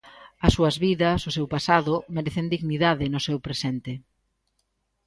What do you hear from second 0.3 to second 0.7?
As